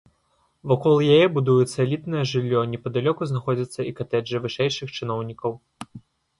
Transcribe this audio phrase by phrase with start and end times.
[0.69, 5.51] Вакол яе будуецца элітнае жыллё, непадалёку знаходзяцца і катэджы вышэйшых чыноўнікаў.